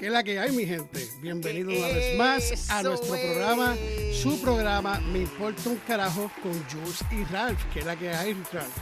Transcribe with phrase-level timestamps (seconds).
[0.00, 1.09] ¿Qué es la que hay, mi gente?
[1.20, 3.76] Bienvenido una vez más a nuestro programa,
[4.14, 7.60] su programa Me Importa un Carajo con Jules y Ralph.
[7.74, 8.72] ¿Qué es la que hay, Ralph?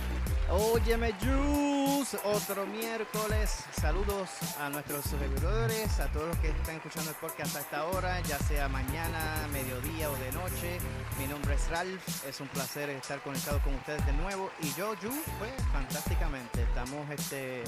[0.48, 3.64] Óyeme, Jules, otro miércoles.
[3.80, 4.30] Saludos
[4.61, 8.39] a nuestros seguidores, a todos los que están escuchando el podcast hasta esta hora, ya
[8.39, 10.78] sea mañana, mediodía o de noche.
[11.19, 14.48] Mi nombre es Ralph, es un placer estar conectado con ustedes de nuevo.
[14.62, 16.62] Y yo, Jules, pues fantásticamente.
[16.62, 17.64] Estamos este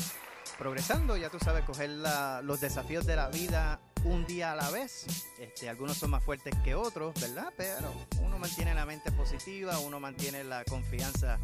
[0.58, 4.70] progresando, ya tú sabes, coger la, los desafíos de la vida un día a la
[4.70, 5.06] vez.
[5.38, 7.52] Este, algunos son más fuertes que otros, ¿verdad?
[7.56, 11.38] Pero uno mantiene la mente positiva, uno mantiene la confianza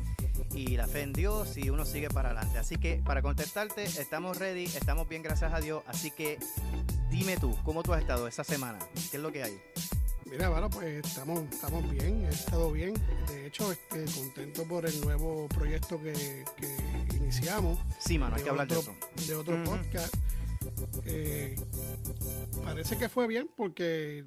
[0.55, 2.59] y la fe en Dios y uno sigue para adelante.
[2.59, 5.83] Así que para contestarte, estamos ready, estamos bien, gracias a Dios.
[5.87, 6.39] Así que
[7.11, 8.79] dime tú, ¿cómo tú has estado esta semana?
[9.11, 9.61] ¿Qué es lo que hay?
[10.31, 12.95] Mira, bueno, pues estamos, estamos bien, he estado bien.
[13.29, 17.79] De hecho, este, contento por el nuevo proyecto que, que iniciamos.
[18.01, 19.33] Sí, mano, hay que hablar otro, de eso.
[19.33, 20.15] De otro podcast.
[21.05, 21.57] Eh,
[22.67, 24.25] parece que fue bien porque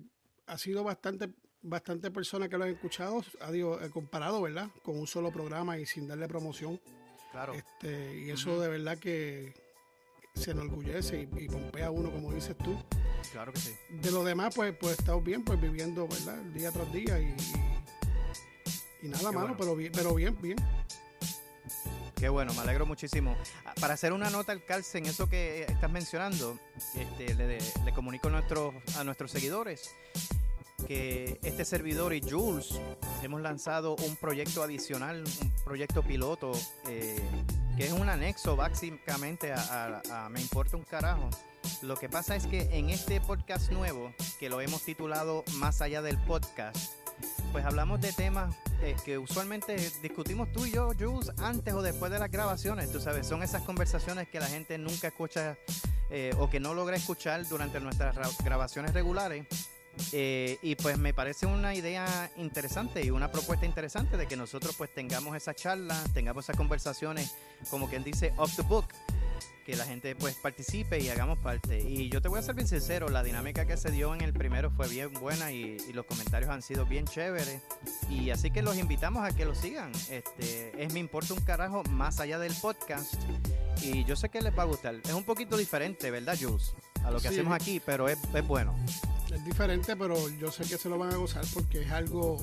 [0.48, 1.30] ha sido bastante
[1.62, 4.70] bastante personas que lo han escuchado, ha digo, eh, comparado, ¿verdad?
[4.82, 6.80] Con un solo programa y sin darle promoción.
[7.32, 7.54] Claro.
[7.54, 9.54] Este, y eso de verdad que
[10.34, 12.78] se enorgullece y, y pompea a uno, como dices tú.
[13.32, 13.76] Claro que sí.
[13.90, 16.38] De lo demás, pues, pues estamos bien, pues viviendo, ¿verdad?
[16.54, 17.36] Día tras día y,
[19.02, 19.56] y, y nada, bueno.
[19.58, 20.58] pero bien, pero bien, bien.
[22.20, 23.36] Qué bueno, me alegro muchísimo.
[23.66, 26.60] Ah, Para hacer una nota al calce en eso que estás mencionando,
[26.96, 29.96] este, le, le comunico a nuestros, a nuestros seguidores
[30.88, 32.80] que este servidor y Jules
[33.22, 36.52] hemos lanzado un proyecto adicional, un proyecto piloto,
[36.88, 37.20] eh,
[37.78, 41.30] que es un anexo básicamente a, a- a Me Importa un Carajo.
[41.82, 46.02] Lo que pasa es que en este podcast nuevo, que lo hemos titulado Más allá
[46.02, 46.94] del podcast,
[47.52, 52.12] pues hablamos de temas eh, que usualmente discutimos tú y yo, Jules, antes o después
[52.12, 52.92] de las grabaciones.
[52.92, 55.58] Tú sabes, son esas conversaciones que la gente nunca escucha
[56.10, 59.46] eh, o que no logra escuchar durante nuestras ra- grabaciones regulares.
[60.14, 64.76] Eh, y pues me parece una idea interesante y una propuesta interesante de que nosotros
[64.78, 67.36] pues tengamos esa charla, tengamos esas conversaciones,
[67.70, 68.86] como quien dice, off the book,
[69.70, 71.78] que la gente pues participe y hagamos parte.
[71.80, 74.34] Y yo te voy a ser bien sincero, la dinámica que se dio en el
[74.34, 77.62] primero fue bien buena y, y los comentarios han sido bien chéveres.
[78.10, 79.92] Y así que los invitamos a que lo sigan.
[80.10, 83.14] Este, es Me Importa un Carajo más allá del podcast.
[83.84, 84.96] Y yo sé que les va a gustar.
[84.96, 86.74] Es un poquito diferente, ¿verdad, Jules?
[87.04, 87.36] A lo que Sí.
[87.36, 88.76] hacemos aquí, pero es, es bueno.
[89.32, 92.38] Es diferente, pero yo sé que se lo van a gozar porque es algo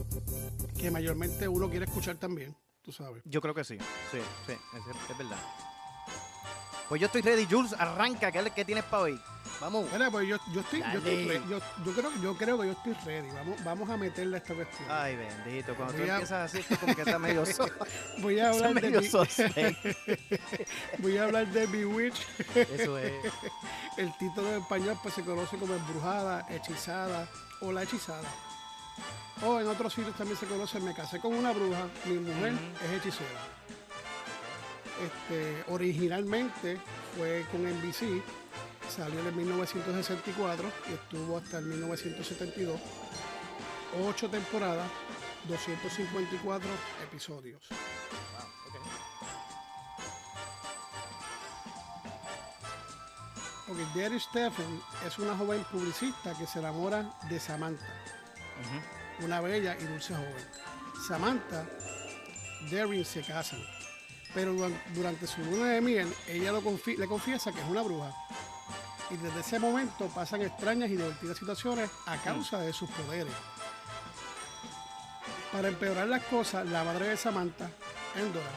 [0.79, 3.23] que mayormente uno quiere escuchar también, tú sabes.
[3.25, 3.77] Yo creo que sí.
[4.13, 5.37] Sí, sí, es, es verdad.
[6.89, 7.75] Pues yo estoy ready, Jules.
[7.79, 9.21] Arranca, ¿qué, tienes para hoy?
[9.61, 9.91] Vamos.
[9.93, 12.93] Mira, pues yo, yo estoy, yo, estoy yo, yo creo, yo creo que yo estoy
[13.05, 13.29] ready.
[13.31, 14.89] Vamos, vamos a meterle a esta cuestión.
[14.91, 15.75] Ay, bendito.
[15.75, 17.67] Cuando tú a- empiezas así, esto como que está medio, so-
[18.19, 19.29] voy a hablar de medio mi,
[20.99, 22.27] voy a hablar de Bewitch.
[22.55, 23.13] Eso es.
[23.97, 27.27] El título en español pues se conoce como embrujada, hechizada
[27.61, 28.29] o la hechizada.
[29.43, 32.55] O en otros sitios también se conoce me casé con una bruja, mi mujer
[32.85, 33.41] es hechicera.
[35.03, 36.79] Este, originalmente
[37.17, 38.23] fue con NBC,
[38.89, 42.81] salió en el 1964 y estuvo hasta el 1972.
[44.09, 44.89] Ocho temporadas,
[45.49, 46.69] 254
[47.05, 47.63] episodios.
[53.69, 57.85] Ok, Derry Stephen es una joven publicista que se enamora de Samantha,
[59.21, 60.47] una bella y dulce joven.
[61.09, 61.67] Samantha,
[62.71, 63.61] Derry se casan,
[64.37, 67.81] pero duran- durante su luna de miel ella lo confi- le confiesa que es una
[67.81, 68.13] bruja.
[69.11, 73.33] Y desde ese momento pasan extrañas y divertidas situaciones a causa de sus poderes.
[75.53, 77.71] Para empeorar las cosas, la madre de Samantha,
[78.15, 78.51] Endora,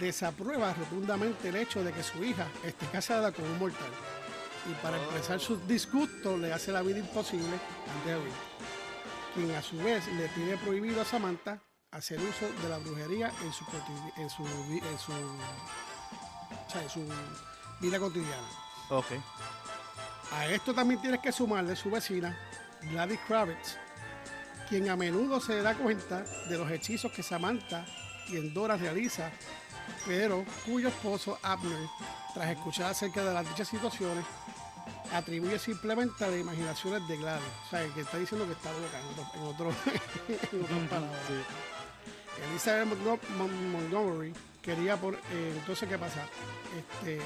[0.00, 3.90] desaprueba rotundamente el hecho de que su hija esté casada con un mortal.
[4.70, 8.30] Y para expresar sus disgustos le hace la vida imposible a Derry,
[9.34, 11.60] quien a su vez le tiene prohibido a Samantha
[11.92, 13.64] hacer uso de la brujería en su,
[14.16, 17.06] en su, en su, o sea, en su
[17.80, 18.48] vida cotidiana.
[18.90, 19.06] Ok.
[20.32, 22.36] A esto también tienes que sumarle su vecina,
[22.90, 23.76] Gladys Kravitz,
[24.68, 27.84] quien a menudo se da cuenta de los hechizos que Samantha
[28.28, 29.30] y Endora realiza,
[30.06, 31.86] pero cuyo esposo Abner,
[32.32, 34.24] tras escuchar acerca de las dichas situaciones,
[35.12, 37.44] atribuye simplemente a las imaginaciones de Gladys.
[37.66, 39.74] O sea, que está diciendo que está loca en otro, en otro-
[40.52, 41.20] en otras palabras.
[42.50, 42.88] Elizabeth
[43.36, 45.14] Montgomery quería por...
[45.14, 46.26] Eh, entonces, ¿qué pasa?
[46.76, 47.20] Este,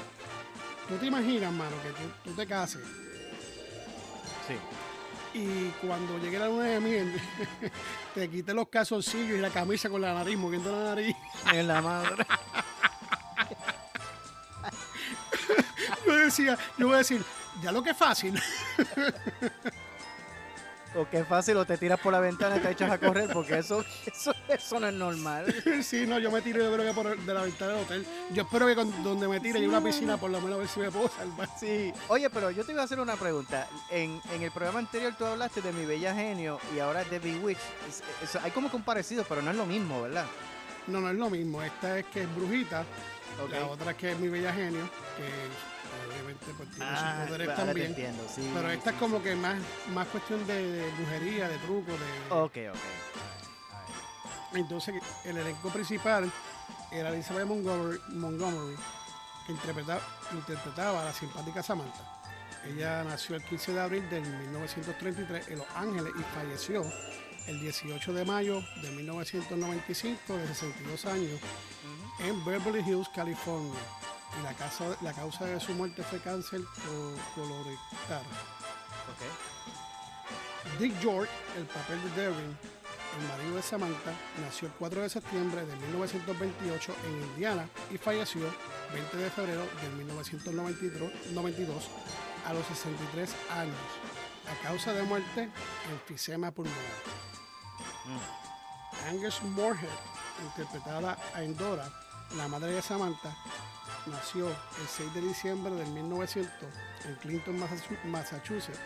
[0.87, 2.81] tú te imaginas, mano, que tú, tú te cases.
[4.47, 4.55] Sí.
[5.33, 7.21] Y cuando llegue la luna de miel,
[8.15, 11.15] te quite los calzoncillos y la camisa con la nariz, moviendo la nariz.
[11.53, 12.25] En la madre.
[16.05, 17.23] yo decía, yo voy a decir,
[17.61, 18.41] ya lo que es fácil.
[20.95, 23.29] o que es fácil o te tiras por la ventana y te echas a correr
[23.31, 25.53] porque eso, eso, eso no es normal.
[25.83, 28.05] sí, no, yo me tiro yo creo que por de la ventana del hotel.
[28.33, 30.79] Yo espero que donde me tire hay una piscina por lo menos a ver si
[30.79, 31.49] me puedo salvar.
[31.59, 31.93] Sí.
[32.07, 33.67] Oye, pero yo te iba a hacer una pregunta.
[33.89, 37.57] En, en el programa anterior tú hablaste de Mi Bella Genio y ahora de Bewitch.
[38.41, 40.25] hay como que un parecido, pero no es lo mismo, ¿verdad?
[40.87, 41.61] No, no es lo mismo.
[41.61, 42.85] Esta es que es brujita.
[43.51, 45.76] La otra es que es Mi Bella Genio, que
[46.27, 47.95] obviamente pues tiene sus ah, poderes también.
[48.53, 49.57] pero esta es como que más,
[49.93, 52.35] más cuestión de, brujería, de truco, de.
[52.35, 52.79] Ok, ok.
[54.53, 54.95] Entonces
[55.25, 56.31] el elenco principal
[56.91, 58.75] era Elizabeth Montgomery, Montgomery
[59.45, 60.01] que interpretaba,
[60.33, 62.19] interpretaba a la simpática Samantha.
[62.65, 66.83] Ella nació el 15 de abril de 1933 en Los Ángeles y falleció
[67.47, 71.39] el 18 de mayo de 1995 de 62 años
[72.19, 73.79] en Beverly Hills, California
[74.39, 76.61] y la, causa, la causa de su muerte fue cáncer
[77.35, 78.23] colorectal.
[80.79, 82.57] Dick York, el papel de Derwin,
[83.17, 88.41] el marido de Samantha, nació el 4 de septiembre de 1928 en Indiana y falleció
[88.93, 91.89] 20 de febrero de 1992
[92.45, 93.75] a los 63 años.
[94.51, 95.49] A causa de muerte,
[95.91, 96.77] enfisema pulmonar.
[98.05, 99.09] Mm.
[99.09, 99.89] Angus Moorhead,
[100.43, 101.89] interpretada a Endora,
[102.35, 103.35] la madre de Samantha,
[104.07, 106.51] nació el 6 de diciembre de 1900
[107.05, 107.59] en Clinton,
[108.05, 108.79] Massachusetts,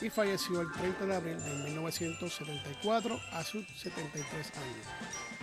[0.00, 4.86] y falleció el 30 de abril de 1974 a sus 73 años.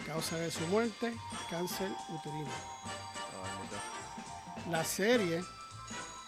[0.06, 1.14] Causa de su muerte,
[1.50, 2.50] cáncer uterino.
[4.70, 5.44] La serie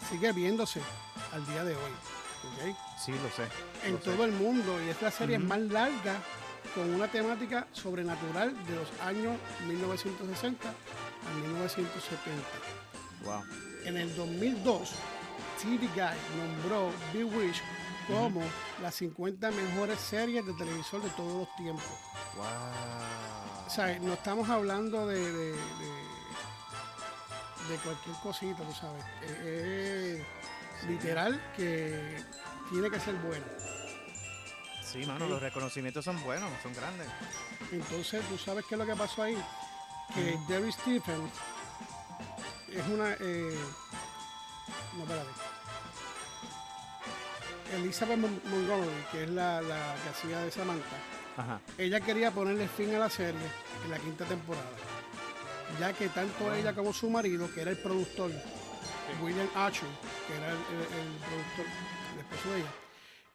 [0.09, 0.81] sigue viéndose
[1.33, 1.91] al día de hoy.
[3.03, 3.47] Sí, lo sé.
[3.85, 6.15] En todo el mundo y es la serie más larga
[6.73, 9.37] con una temática sobrenatural de los años
[9.67, 12.90] 1960 a 1970.
[13.85, 14.91] En el 2002,
[15.61, 17.63] TV Guide nombró Bewitched
[18.07, 18.41] como
[18.81, 21.83] las 50 mejores series de televisor de todos los tiempos.
[22.35, 22.45] Wow.
[23.67, 25.55] O sea, no estamos hablando de, de,
[27.83, 29.03] cualquier cosita, tú sabes.
[29.45, 30.21] Es
[30.87, 32.17] literal que
[32.69, 33.45] tiene que ser buena.
[34.83, 37.07] Sí, mano, los reconocimientos son buenos, son grandes.
[37.71, 39.37] Entonces, ¿tú sabes qué es lo que pasó ahí?
[40.13, 41.31] Que Jerry Stephens
[42.73, 43.13] es una.
[43.19, 43.57] Eh,
[44.97, 45.29] no, espérate.
[47.75, 50.97] Elizabeth Montgomery, que es la, la que hacía de Samantha,
[51.77, 53.39] ella quería ponerle fin a la serie
[53.85, 54.67] en la quinta temporada,
[55.79, 58.31] ya que tanto ella como su marido, que era el productor,
[59.21, 59.87] William Archer,
[60.27, 61.65] que era el, productor,
[62.13, 62.71] el esposo de ella,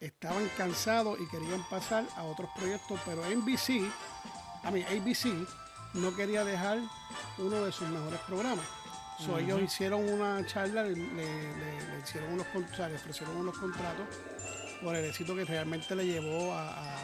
[0.00, 3.90] estaban cansados y querían pasar a otros proyectos, pero NBC,
[4.64, 5.32] a mí ABC,
[5.94, 6.78] no quería dejar
[7.38, 8.66] uno de sus mejores programas.
[9.18, 10.92] So, Ellos hicieron una charla, le,
[12.02, 14.06] hicieron unos, le ofrecieron unos contratos
[14.82, 16.96] por el éxito que realmente le llevó a,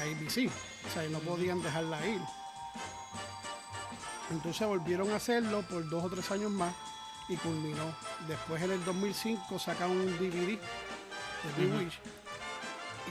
[0.00, 0.48] ABC.
[0.86, 2.20] O sea, no podían dejarla ir.
[4.30, 6.74] Entonces volvieron a hacerlo por dos o tres años más
[7.28, 7.94] y culminó.
[8.28, 11.98] Después en el 2005 sacan un DVD de Bewitch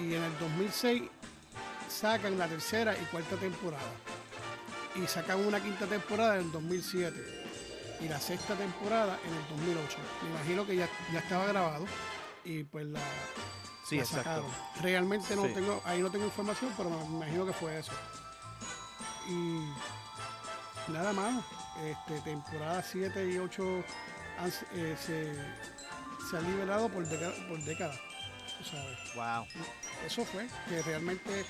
[0.02, 1.04] y en el 2006
[1.90, 3.84] sacan la tercera y cuarta temporada.
[4.96, 7.41] Y sacan una quinta temporada en el 2007
[8.02, 9.98] y la sexta temporada en el 2008.
[10.24, 11.86] Me imagino que ya, ya estaba grabado
[12.44, 13.00] y pues la,
[13.88, 14.46] sí, sacaron.
[14.82, 17.92] Realmente no tengo, ahí no tengo información, pero me imagino que fue eso.
[19.30, 21.44] Y nada más,
[21.84, 23.64] este, temporada 7 y 8
[24.74, 27.08] eh, se, han liberado por,
[27.48, 28.00] por décadas.
[28.64, 29.16] ¿sabes?
[29.16, 29.46] Wow.
[30.06, 31.46] Eso fue, que realmente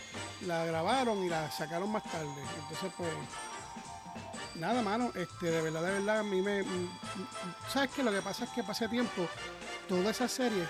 [0.46, 2.42] la grabaron y la sacaron más tarde.
[2.64, 3.10] Entonces, pues,
[4.62, 6.64] nada, mano, este, de verdad, de verdad, a mí me.
[7.68, 8.04] ¿Sabes qué?
[8.04, 9.28] Lo que pasa es que pasé tiempo,
[9.90, 10.66] toda esa serie,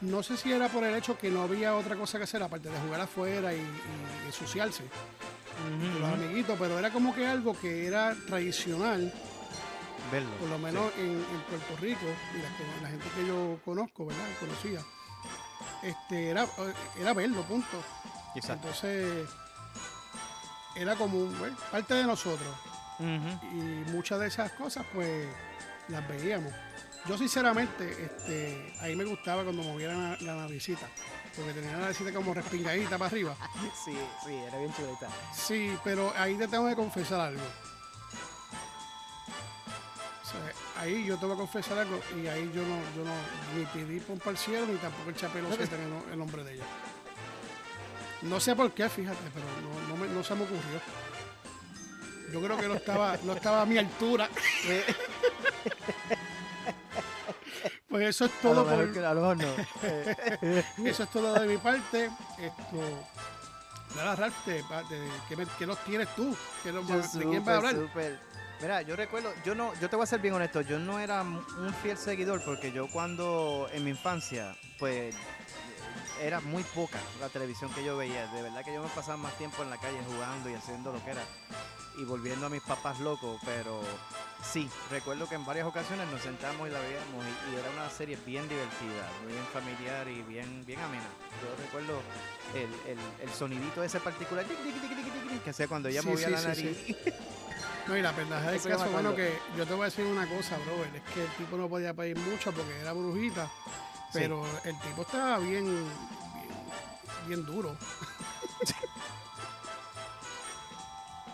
[0.00, 2.70] no sé si era por el hecho que no había otra cosa que hacer aparte
[2.70, 4.84] de jugar afuera y, y, ensuciarse
[6.00, 9.12] los amiguitos, pero era como que algo que era tradicional.
[10.12, 14.24] Verlo, por lo menos en, Puerto Rico, y la, gente que yo conozco, ¿verdad?
[14.38, 14.80] Conocía.
[15.82, 16.46] Este, era,
[17.00, 17.82] era verlo, punto.
[18.34, 18.68] Exacto.
[18.68, 19.28] Entonces,
[20.76, 21.30] era como
[21.70, 22.54] parte de nosotros.
[23.00, 25.26] Y muchas de esas cosas, pues,
[25.88, 26.52] las veíamos.
[27.06, 30.86] Yo sinceramente, este, ahí me gustaba cuando movieran la, la naricita,
[31.36, 33.36] porque tenía la naricita como respingadita para arriba.
[33.84, 35.08] Sí, sí, era bien chulita.
[35.34, 37.42] Sí, pero ahí te tengo que confesar algo.
[40.22, 43.14] O sea, ahí yo te voy a confesar algo y ahí yo no, yo no
[43.56, 46.54] ni pedí pompa al cielo ni tampoco el chapelo se en el, el nombre de
[46.54, 46.64] ella.
[48.22, 50.80] No sé por qué, fíjate, pero no, no, me- no se me ocurrió.
[52.32, 54.28] Yo creo que no estaba, no estaba a mi altura.
[57.88, 59.54] Pues eso es A todo por, que- a lo mejor no.
[59.84, 62.10] Eh, eso es todo de mi parte.
[62.38, 63.06] Esto.
[63.96, 64.64] Nada, Ralph, ¿qué,
[65.58, 66.36] qué los tienes tú?
[66.62, 67.76] ¿Qué nos- ¿De quién vas a hablar?
[68.60, 71.22] Mira, yo recuerdo, yo no, yo te voy a ser bien honesto, yo no era
[71.22, 75.14] un fiel seguidor porque yo cuando en mi infancia, pues
[76.20, 78.26] era muy poca la televisión que yo veía.
[78.28, 81.02] De verdad que yo me pasaba más tiempo en la calle jugando y haciendo lo
[81.04, 81.22] que era
[81.96, 83.80] y volviendo a mis papás locos, pero
[84.52, 87.88] sí, recuerdo que en varias ocasiones nos sentamos y la veíamos y, y era una
[87.88, 91.04] serie bien divertida, bien familiar y bien, bien amena.
[91.40, 92.02] Yo recuerdo
[92.54, 95.88] el, el, el sonidito ese particular tic, tic, tic, tic, tic, tic, que hacía cuando
[95.88, 96.76] ella Sí, movía sí, la nariz.
[96.84, 96.96] sí.
[97.86, 100.56] No, y la yo me caso, bueno, que yo te voy a decir una cosa,
[100.58, 103.48] brother, es que el tipo no podía pedir mucho porque era brujita,
[104.14, 104.20] Sí.
[104.20, 105.84] pero el tipo estaba bien, bien,
[107.26, 107.76] bien duro.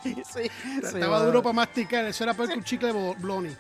[0.03, 0.51] sí, sí,
[0.83, 3.55] estaba duro para masticar, eso era que un chicle bloni.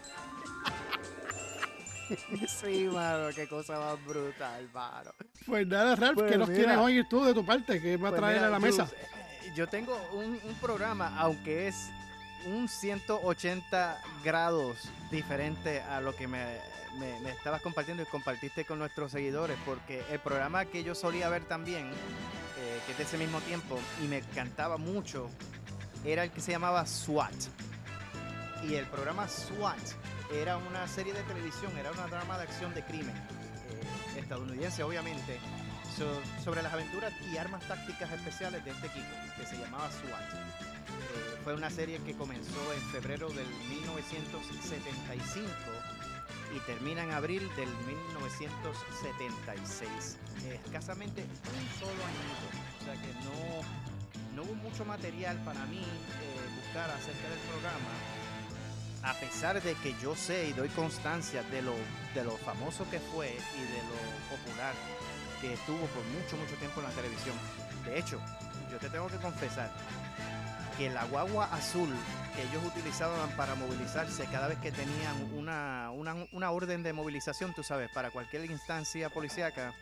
[2.49, 5.13] Sí, mano, qué cosa más brutal, mano.
[5.47, 6.61] Pues nada, Ralph, Pues ¿qué nos mira.
[6.61, 7.81] tienes hoy tú de tu parte?
[7.81, 8.89] ¿Qué va a Pues traer mira, a la mesa?
[8.93, 11.77] Eh, Yo tengo un, un programa, aunque es
[12.47, 14.77] un 180 grados
[15.11, 16.59] diferente a lo que me,
[17.31, 21.87] estabas compartiendo y compartiste con nuestros seguidores, porque el programa que yo solía ver también,
[22.59, 25.31] eh, que es de ese mismo tiempo, y me encantaba mucho,
[26.05, 27.33] era el que se llamaba SWAT.
[28.65, 29.79] Y el programa SWAT
[30.35, 35.39] era una serie de televisión, era una drama de acción de crimen, eh, estadounidense obviamente,
[35.97, 40.80] so- sobre las aventuras y armas tácticas especiales de este equipo, que se llamaba SWAT.
[41.11, 45.51] Eh, fue una serie que comenzó en febrero del 1975
[46.55, 50.19] y termina en abril del 1976.
[50.65, 52.47] escasamente un solo añito.
[52.81, 53.65] O sea que no,
[54.37, 55.85] no hubo mucho material para mí eh,
[56.63, 57.91] buscar acerca del programa.
[59.03, 61.73] A pesar de que yo sé y doy constancia de lo,
[62.15, 63.97] de lo famoso que fue y de lo
[64.37, 64.75] popular
[65.41, 67.35] que estuvo por mucho, mucho tiempo en la televisión.
[67.87, 68.21] De hecho,
[68.71, 69.73] yo te tengo que confesar
[70.81, 71.91] que la guagua azul
[72.35, 77.53] que ellos utilizaban para movilizarse cada vez que tenían una, una, una orden de movilización,
[77.53, 79.75] tú sabes, para cualquier instancia policíaca,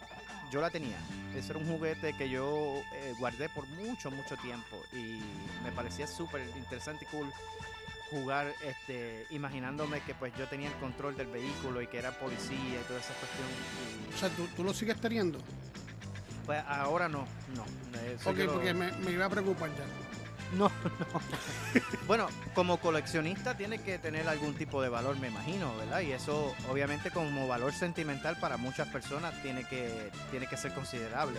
[0.51, 0.97] yo la tenía.
[1.37, 5.21] Ese era un juguete que yo eh, guardé por mucho, mucho tiempo y
[5.63, 7.33] me parecía súper interesante y cool
[8.11, 12.57] jugar este imaginándome que pues yo tenía el control del vehículo y que era policía
[12.81, 13.47] y toda esa cuestión
[14.11, 15.39] y, O sea, ¿tú, tú lo sigues teniendo.
[16.45, 17.25] pues ahora no
[17.55, 17.65] no
[18.01, 19.85] eso Ok, lo- porque me, me iba a preocupar ya.
[20.57, 21.21] No, no.
[22.07, 26.01] bueno, como coleccionista tiene que tener algún tipo de valor, me imagino, ¿verdad?
[26.01, 31.39] Y eso, obviamente, como valor sentimental para muchas personas tiene que, tiene que ser considerable.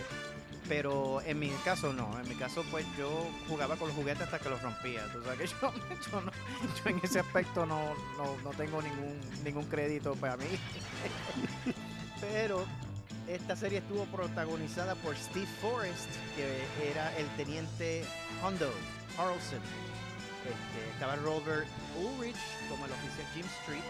[0.68, 3.10] Pero en mi caso no, en mi caso pues yo
[3.48, 5.02] jugaba con los juguetes hasta que los rompía.
[5.12, 5.74] Tú sabes que yo,
[6.12, 10.46] yo, no- yo en ese aspecto no, no, no tengo ningún, ningún crédito para mí.
[12.22, 12.66] Pero
[13.28, 18.04] esta serie estuvo protagonizada por Steve Forrest, que era el teniente
[18.44, 18.72] Hondo
[19.20, 19.60] Harrelson.
[20.46, 21.68] Este, estaba Robert
[22.00, 22.38] Ulrich
[22.70, 23.84] como el oficial Jim Street,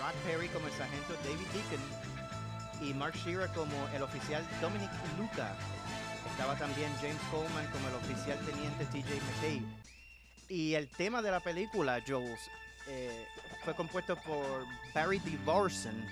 [0.00, 5.54] Rod Perry como el sargento David Deacon y Mark Shearer como el oficial Dominic Luca.
[6.30, 9.62] Estaba también James Coleman como el oficial teniente TJ McKay.
[10.48, 12.40] Y el tema de la película, Jules,
[12.88, 13.26] eh,
[13.64, 16.06] fue compuesto por Barry DeVorson,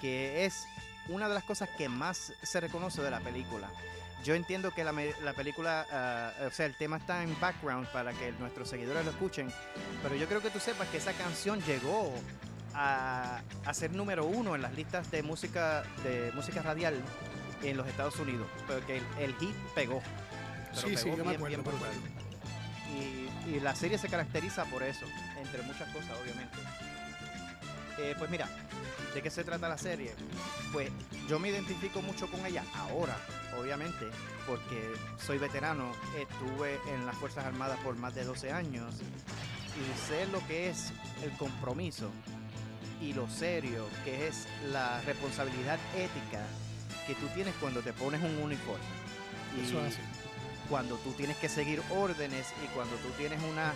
[0.00, 0.64] que es
[1.08, 3.68] una de las cosas que más se reconoce de la película.
[4.24, 8.12] Yo entiendo que la, la película, ah, o sea, el tema está en background para
[8.12, 9.50] que nuestros seguidores lo escuchen,
[10.02, 12.12] pero yo creo que tú sepas que esa canción llegó
[12.74, 16.94] a, a ser número uno en las listas de música de música radial
[17.62, 20.02] en los Estados Unidos, porque el, el hit pegó.
[20.74, 21.94] pero Sí, sí, pegó yo me bien, acuerdo, bien me acuerdo.
[23.48, 25.06] Y, y la serie se caracteriza por eso,
[25.40, 26.56] entre muchas cosas, obviamente.
[28.00, 28.48] Eh, pues mira,
[29.14, 30.14] ¿de qué se trata la serie?
[30.72, 30.90] Pues
[31.28, 33.16] yo me identifico mucho con ella ahora,
[33.58, 34.06] obviamente,
[34.46, 34.92] porque
[35.24, 38.94] soy veterano, estuve en las Fuerzas Armadas por más de 12 años
[39.76, 40.92] y sé lo que es
[41.22, 42.10] el compromiso
[43.02, 46.42] y lo serio que es la responsabilidad ética
[47.06, 48.84] que tú tienes cuando te pones un uniforme.
[49.58, 50.02] Y Eso es así.
[50.68, 53.74] cuando tú tienes que seguir órdenes y cuando tú tienes una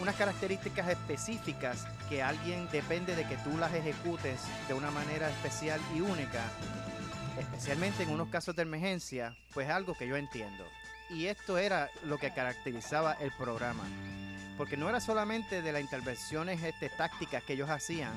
[0.00, 5.80] unas características específicas que alguien depende de que tú las ejecutes de una manera especial
[5.94, 6.42] y única,
[7.38, 10.64] especialmente en unos casos de emergencia, pues algo que yo entiendo.
[11.10, 13.84] Y esto era lo que caracterizaba el programa.
[14.56, 18.12] Porque no era solamente de las intervenciones este, tácticas que ellos hacían,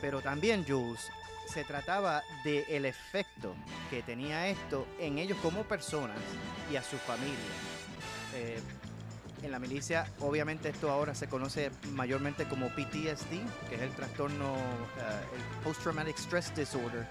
[0.00, 1.10] pero también, Jules,
[1.52, 3.54] se trataba del el efecto
[3.90, 6.16] que tenía esto en ellos como personas
[6.70, 7.36] y a su familia.
[8.34, 8.60] Eh,
[9.44, 14.54] en la milicia, obviamente esto ahora se conoce mayormente como PTSD, que es el trastorno,
[14.54, 17.06] eh, el Post Traumatic Stress Disorder,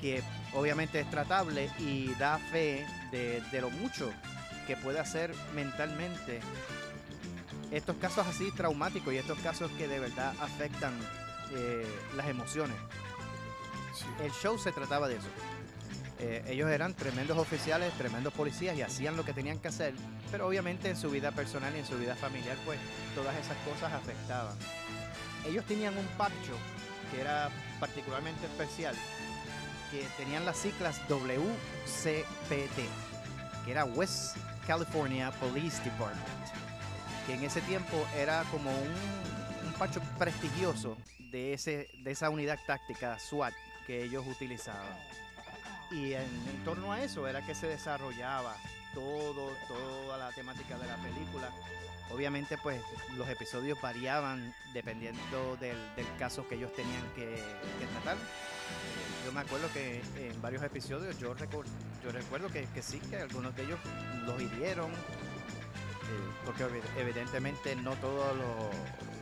[0.00, 4.12] que obviamente es tratable y da fe de, de lo mucho
[4.66, 6.40] que puede hacer mentalmente
[7.70, 10.92] estos casos así traumáticos y estos casos que de verdad afectan
[11.52, 12.76] eh, las emociones.
[14.22, 15.28] El show se trataba de eso.
[16.20, 19.94] Eh, ellos eran tremendos oficiales, tremendos policías y hacían lo que tenían que hacer,
[20.30, 22.78] pero obviamente en su vida personal y en su vida familiar, pues
[23.14, 24.56] todas esas cosas afectaban.
[25.46, 26.56] Ellos tenían un parcho
[27.10, 28.94] que era particularmente especial,
[29.90, 32.78] que tenían las siglas WCPD,
[33.64, 36.24] que era West California Police Department,
[37.26, 40.96] que en ese tiempo era como un, un parcho prestigioso
[41.30, 43.52] de, ese, de esa unidad táctica SWAT
[43.86, 44.96] que ellos utilizaban.
[45.90, 48.56] Y en, torno a eso era que se desarrollaba
[48.94, 51.50] todo, toda la temática de la película.
[52.10, 52.80] Obviamente pues
[53.16, 57.42] los episodios variaban dependiendo del, del caso que ellos tenían que,
[57.92, 58.16] tratar.
[59.24, 61.70] Yo me acuerdo que en varios episodios yo, recuerdo,
[62.02, 63.78] yo recuerdo que, que sí, que algunos de ellos
[64.24, 64.96] los hirieron, eh,
[66.44, 66.64] porque
[66.98, 69.13] evidentemente no todos los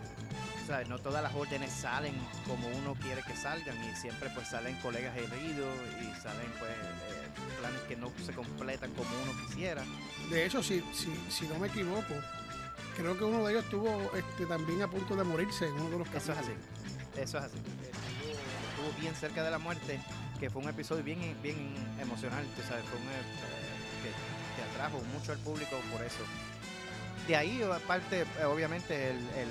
[0.89, 2.15] no todas las órdenes salen
[2.47, 7.59] como uno quiere que salgan y siempre pues salen colegas heridos y salen pues eh,
[7.61, 9.83] planes que no se completan como uno quisiera.
[10.31, 12.15] De hecho, si, si, si no me equivoco,
[12.97, 15.99] creo que uno de ellos estuvo este, también a punto de morirse en uno de
[15.99, 16.31] los casos.
[16.31, 16.53] Eso es así.
[17.21, 17.59] Eso es así.
[17.59, 20.01] Estuvo, estuvo, bien cerca de la muerte,
[20.39, 23.23] que fue un episodio bien, bien emocional, tú sabes, fue un eh,
[24.03, 26.25] que, que atrajo mucho al público por eso
[27.27, 29.49] de ahí parte, eh, obviamente, el, el,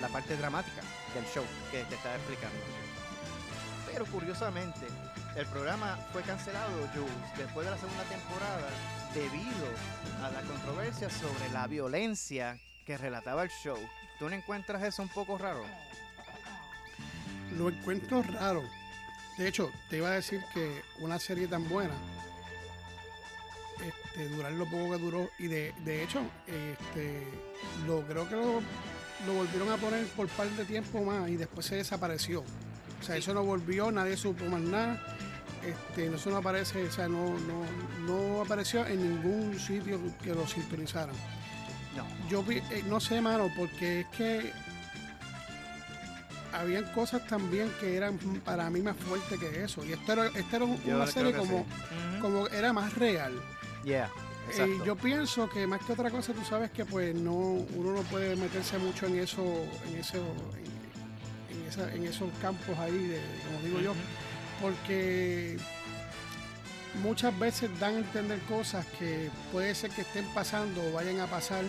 [0.00, 0.82] la parte dramática
[1.14, 2.58] del show que te estaba explicando.
[3.92, 4.86] Pero curiosamente,
[5.36, 8.68] el programa fue cancelado, Jules, después de la segunda temporada,
[9.14, 9.66] debido
[10.22, 13.78] a la controversia sobre la violencia que relataba el show.
[14.18, 15.64] ¿Tú no encuentras eso un poco raro?
[17.56, 18.62] Lo encuentro raro.
[19.36, 21.94] De hecho, te iba a decir que una serie tan buena
[23.84, 25.30] este, durar lo poco que duró.
[25.38, 27.26] Y de, de hecho, este,
[27.86, 28.62] lo creo que lo,
[29.26, 32.44] lo, volvieron a poner por par de tiempo más y después se desapareció.
[33.00, 35.00] O sea, eso no volvió, nadie supo más nada.
[35.64, 37.64] Este, eso no aparece, o sea, no, no,
[38.06, 41.14] no apareció en ningún sitio que lo sintonizaran.
[41.96, 42.06] No.
[42.28, 44.52] Yo eh, no sé, mano, porque es que
[46.52, 49.84] habían cosas también que eran para mí más fuertes que eso.
[49.84, 52.20] Y esto era, esto era una serie como, sí.
[52.20, 53.32] como era más real.
[53.84, 54.10] Yeah,
[54.56, 58.02] eh, yo pienso que más que otra cosa, tú sabes que pues no, uno no
[58.02, 59.42] puede meterse mucho en eso,
[59.88, 63.84] en eso, en, en, esa, en esos campos ahí, de, como digo uh -huh.
[63.84, 63.92] yo,
[64.60, 65.56] porque
[67.02, 71.26] muchas veces dan a entender cosas que puede ser que estén pasando o vayan a
[71.26, 71.64] pasar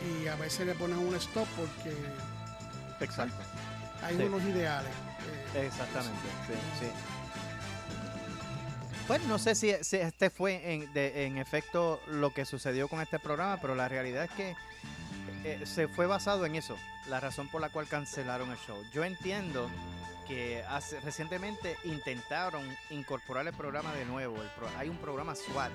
[0.00, 1.94] y a veces le ponen un stop porque
[3.00, 3.36] Exacto.
[4.02, 4.22] hay sí.
[4.22, 4.92] unos ideales.
[5.54, 6.86] Eh, Exactamente, sí, sí.
[9.08, 13.20] Bueno, no sé si, este fue en, de, en, efecto lo que sucedió con este
[13.20, 14.56] programa, pero la realidad es que
[15.44, 16.76] eh, se fue basado en eso,
[17.08, 18.76] la razón por la cual cancelaron el show.
[18.92, 19.70] Yo entiendo
[20.26, 24.36] que hace, recientemente intentaron incorporar el programa de nuevo.
[24.76, 25.70] Hay un programa SWAT.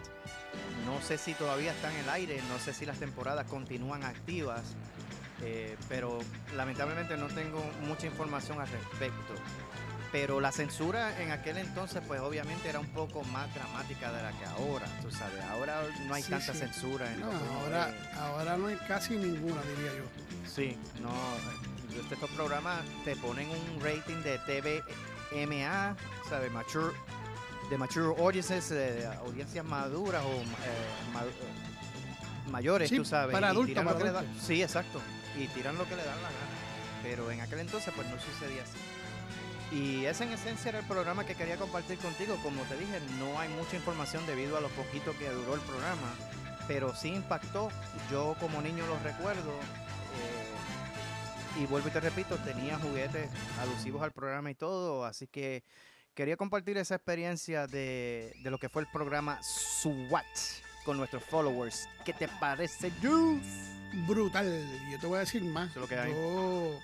[0.85, 4.63] No sé si todavía está en el aire, no sé si las temporadas continúan activas,
[5.43, 6.19] eh, pero
[6.55, 9.33] lamentablemente no tengo mucha información al respecto
[10.11, 14.31] pero la censura en aquel entonces pues obviamente era un poco más dramática de la
[14.31, 16.59] que ahora, tú sabes, ahora no hay sí, tanta sí.
[16.59, 18.11] censura en no, ahora, de...
[18.19, 20.03] ahora no hay casi ninguna diría yo.
[20.53, 21.11] Sí, no,
[22.11, 25.95] estos programas te ponen un rating de TVMA,
[26.27, 26.51] ¿sabes?
[26.51, 26.93] Mature,
[27.69, 31.23] de mature audiences, de audiencias maduras o eh, ma
[32.51, 33.31] mayores, sí, tú sabes.
[33.31, 34.25] Para adultos, para adultos.
[34.45, 34.99] Sí, exacto,
[35.37, 36.57] y tiran lo que le dan la gana,
[37.03, 38.77] pero en aquel entonces pues no sucedía así.
[39.71, 42.37] Y ese en esencia era el programa que quería compartir contigo.
[42.43, 46.13] Como te dije, no hay mucha información debido a lo poquito que duró el programa,
[46.67, 47.69] pero sí impactó.
[48.11, 49.51] Yo como niño lo recuerdo.
[49.51, 55.63] Eh, y vuelvo y te repito, tenía juguetes alusivos al programa y todo, así que
[56.13, 60.25] quería compartir esa experiencia de, de lo que fue el programa SWAT
[60.85, 61.87] con nuestros followers.
[62.05, 63.80] ¿Qué te parece, Juice?
[64.07, 64.65] Brutal.
[64.87, 65.69] Y yo te voy a decir más.
[65.71, 66.11] Eso es lo que hay.
[66.11, 66.79] Yo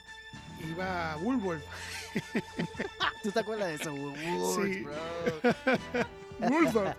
[0.69, 1.63] iba a Woolworth.
[3.23, 3.93] ¿Tú te acuerdas de eso?
[3.93, 4.81] Woolworth, Sí.
[4.81, 4.93] bro.
[6.49, 6.97] Woolworth.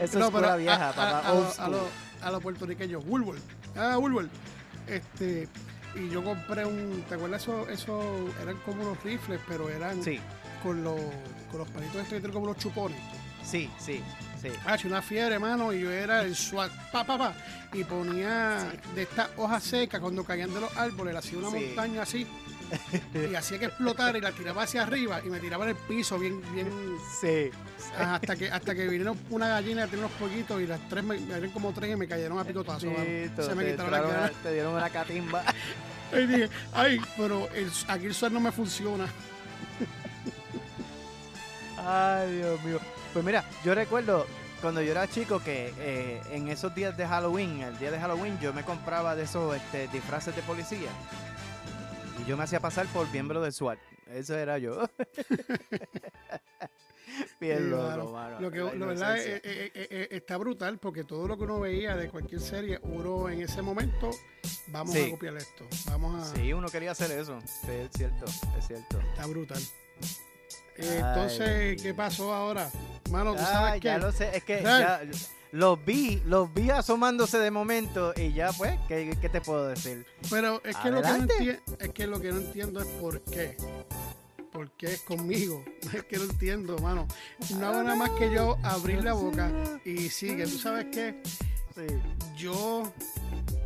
[0.00, 1.18] Eso No, es pura a- vieja, a, papá.
[1.28, 1.70] a- los- a school.
[1.72, 3.42] los- a los puertorriqueños, Woolworth.
[3.76, 4.30] Ah, Woolworth.
[4.86, 5.48] Este,
[5.94, 7.42] y yo compré un, ¿te acuerdas?
[7.42, 10.20] Eso, eso eran como unos rifles, pero eran Sí,
[10.62, 11.00] con los,
[11.50, 12.98] con los palitos estos que tienen como los chupones.
[13.42, 14.02] sí, sí,
[14.44, 14.58] sí.
[14.66, 17.34] Ah, una fiebre, mano, y yo era el SWAT, pa, pa, pa,
[17.72, 21.56] y ponía de estas hojas secas cuando caían de los árboles, le hacía una Sí.
[21.66, 22.26] montaña así,
[23.30, 26.18] y hacía que explotara y la tiraba hacia arriba y me tiraba en el piso
[26.18, 26.68] bien, bien,
[27.20, 27.50] Sí.
[27.98, 31.18] ah, hasta que hasta que vinieron una gallina, tenía unos pollitos y las tres, me,
[31.18, 33.04] me como tres y me cayeron a picotazo, mano.
[33.04, 34.32] Tito, Se me quitaron las ganas.
[34.42, 35.42] te dieron una catimba.
[36.12, 39.06] Y dije, ay, pero el, aquí el SWAT no me funciona.
[41.78, 42.78] Ay, Dios mío.
[43.14, 44.26] Pues mira, yo recuerdo
[44.60, 48.38] cuando yo era chico que eh, en esos días de Halloween, el día de Halloween,
[48.40, 50.90] yo me compraba de esos este, disfraces de policía.
[52.20, 53.78] Y yo me hacía pasar por miembro del SWAT.
[54.12, 54.84] Eso era yo.
[57.40, 58.40] Bien loco, mano.
[58.40, 59.36] Lo que lo verdad inocencia.
[59.36, 63.28] eh, eh, eh, está brutal porque todo lo que uno veía de cualquier serie, uno
[63.28, 64.10] en ese momento,
[64.68, 65.04] vamos Sí.
[65.06, 65.64] a copiar esto.
[65.86, 66.34] Vamos a.
[66.34, 67.38] Sí, uno quería hacer eso.
[67.42, 68.24] Sí, es cierto,
[68.58, 68.98] es cierto.
[69.00, 69.62] Está brutal.
[70.76, 72.70] Eh, Ay, entonces, ¿qué pasó ahora?
[73.10, 75.02] Mano, tú Ah, sabes ya que lo sé, es que ya
[75.52, 80.04] los vi, los vi asomándose de momento y ya pues, ¿qué, qué te puedo decir?
[80.30, 81.26] pero es que, lo que, no
[81.78, 83.56] es que lo que no entiendo es por qué.
[84.52, 85.64] ¿Por qué es conmigo?
[85.92, 87.08] Es que no entiendo, mano.
[87.58, 89.50] No hago nada más que yo abrir la boca
[89.84, 90.44] y sigue.
[90.44, 91.20] ¿Tú sabes qué?
[91.74, 91.86] Sí.
[92.36, 92.92] Yo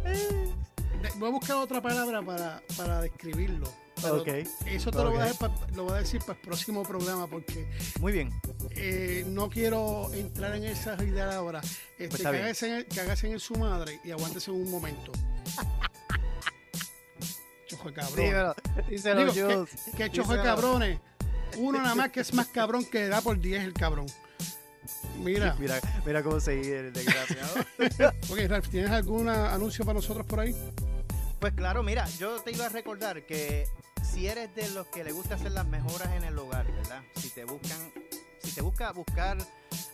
[0.05, 3.71] de- voy a buscar otra palabra para, para describirlo.
[4.03, 4.29] Pero Ok,
[4.67, 7.27] Eso te lo, voy a dejar pa- lo voy a decir para el próximo programa
[7.27, 7.67] porque
[8.01, 8.31] Muy bien.
[8.71, 11.61] eh, no quiero entrar en esa ideas ahora.
[11.99, 15.13] Este, cágase en, el- cágase en su madre y aguántese un momento.
[17.67, 18.55] Chojo de cabrón.
[18.89, 19.71] Díselo, Digo, Jules.
[19.97, 20.99] ¿qué, qué chojo de cabrones?
[21.59, 24.07] Uno nada más que es más cabrón que da por 10 el cabrón.
[25.19, 27.55] Mira, Mira, mira cómo se el desgraciado.
[28.31, 30.55] ok, Ralph, ¿tienes algún anuncio para nosotros por ahí?
[31.41, 33.69] pues claro, mira, yo te iba a recordar que
[34.19, 37.05] si eres de los que le gusta hacer las mejoras en el hogar, ¿verdad?
[37.15, 37.79] Si te buscan,
[38.43, 39.39] si te busca buscar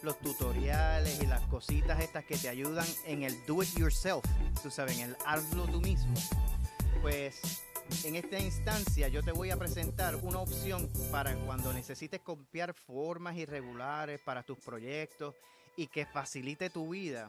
[0.03, 4.25] los tutoriales y las cositas estas que te ayudan en el do it yourself,
[4.63, 6.15] tú sabes, en el hazlo tú mismo,
[7.03, 7.63] pues
[8.05, 13.37] en esta instancia yo te voy a presentar una opción para cuando necesites copiar formas
[13.37, 15.35] irregulares para tus proyectos
[15.77, 17.29] y que facilite tu vida.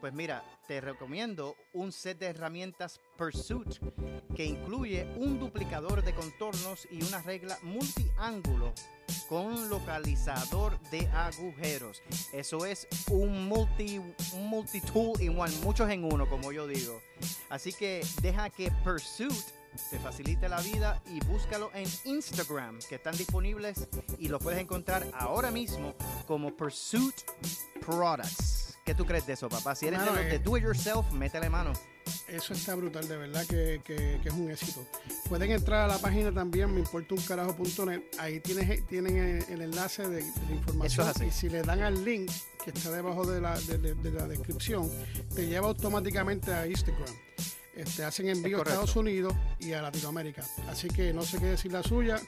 [0.00, 3.78] Pues mira, te recomiendo un set de herramientas Pursuit
[4.34, 8.72] que incluye un duplicador de contornos y una regla multiángulo
[9.28, 12.02] con localizador de agujeros.
[12.32, 14.00] Eso es un multi,
[14.36, 17.00] multi tool in one, muchos en uno, como yo digo.
[17.48, 19.32] Así que deja que Pursuit
[19.90, 25.06] te facilite la vida y búscalo en Instagram, que están disponibles y lo puedes encontrar
[25.14, 25.94] ahora mismo
[26.26, 27.14] como Pursuit
[27.84, 28.73] Products.
[28.84, 29.74] ¿Qué tú crees de eso, papá?
[29.74, 31.72] Si eres de los de eh, do it yourself, métele mano.
[32.28, 34.86] Eso está brutal, de verdad que, que- que es un éxito.
[35.26, 38.02] Pueden entrar a la página también, me importa un carajo.net.
[38.18, 40.84] Ahí tienes, tienen el, el enlace de, de la información.
[40.86, 41.24] Eso es así.
[41.26, 42.30] Y si le dan al link
[42.62, 44.90] que está debajo de la, de, de- de la descripción,
[45.34, 47.08] te lleva automáticamente a Instagram.
[47.74, 48.62] Este, hacen envío a.
[48.62, 50.44] Estados Unidos y a Latinoamérica.
[50.68, 52.20] Así que no sé qué decir la suya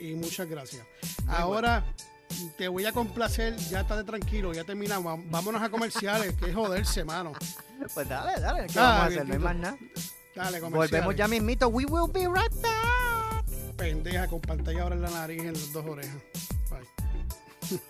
[0.00, 0.84] y muchas gracias.
[1.28, 1.84] Ahora
[2.56, 5.20] te voy a complacer, ya estate tranquilo, ya terminamos.
[5.30, 7.32] Vámonos a comerciales, que es joderse, mano.
[7.94, 8.66] Pues dale, dale.
[8.66, 9.26] ¿Qué Ah, vamos a hacer?
[9.26, 9.78] No hay más nada.
[10.36, 10.70] Dale, comerciales.
[10.90, 11.68] Volvemos ya mismito.
[11.68, 13.44] We will be right back.
[13.76, 16.16] pendeja con pantalla ahora en la nariz y en las dos orejas.
[16.70, 17.80] Bye.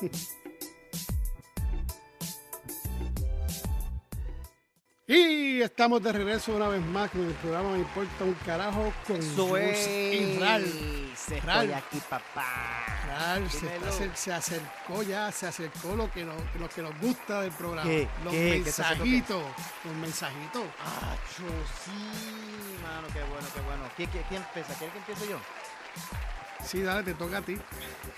[5.10, 9.16] y estamos de regreso una vez más con el programa Me Importa un Carajo con
[9.16, 10.62] Eso y Ral.
[10.64, 11.22] es.
[11.22, 11.72] Estoy Ral.
[11.72, 12.44] aquí, papá.
[13.06, 17.52] Ral se, está acercó ya, se acercó lo que, nos, lo que nos gusta del
[17.52, 17.88] programa.
[17.88, 18.06] ¿Qué?
[18.22, 18.60] Los ¿Qué?
[18.62, 19.10] ¿Qué se acercó qué?
[19.10, 19.42] mensajitos.
[19.84, 20.62] Los mensajitos.
[20.84, 21.42] Ah, sí,
[22.82, 23.84] mano, qué bueno, qué bueno.
[23.96, 24.74] ¿Quién, quién, quién empieza?
[24.74, 25.38] ¿Quieres que empiece yo?
[26.66, 27.56] Sí, dale, te toca a ti.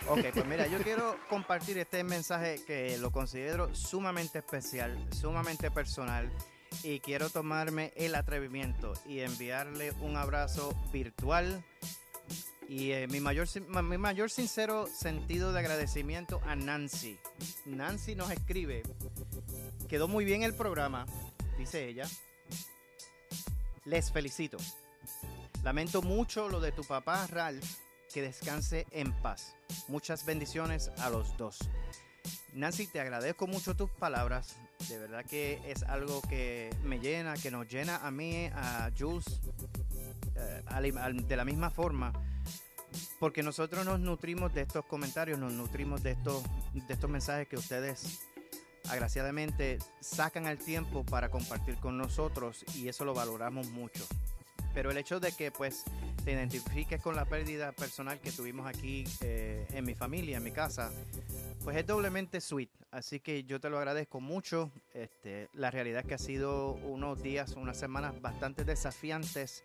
[0.08, 6.28] Ok, pues mira, yo quiero compartir este mensaje que lo considero sumamente especial, sumamente personal
[6.82, 11.64] y quiero tomarme el atrevimiento y enviarle un abrazo virtual
[12.68, 13.48] y eh, mi, mayor,
[13.82, 17.18] mi mayor sincero sentido de agradecimiento a Nancy.
[17.66, 18.82] Nancy nos escribe,
[19.88, 21.04] quedó muy bien el programa,
[21.58, 22.06] dice ella.
[23.84, 24.58] Les felicito.
[25.64, 27.64] Lamento mucho lo de tu papá Ralph.
[28.12, 29.54] Que descanse en paz.
[29.88, 31.58] Muchas bendiciones a los dos.
[32.54, 34.56] Nancy, te agradezco mucho tus palabras.
[34.88, 39.40] De verdad que es algo que me llena, que nos llena a mí, a Jules,
[40.36, 42.12] eh, de la misma forma.
[43.18, 47.56] Porque nosotros nos nutrimos de estos comentarios, nos nutrimos de estos, de estos mensajes que
[47.56, 48.20] ustedes
[48.88, 54.04] agraciadamente sacan el tiempo para compartir con nosotros y eso lo valoramos mucho.
[54.74, 55.84] Pero el hecho de que pues
[56.24, 60.52] te identifiques con la pérdida personal que tuvimos aquí eh, en mi familia, en mi
[60.52, 60.92] casa,
[61.64, 62.70] pues es doblemente sweet.
[62.90, 64.70] Así que yo te lo agradezco mucho.
[64.94, 69.64] Este, la realidad es que ha sido unos días, unas semanas bastante desafiantes.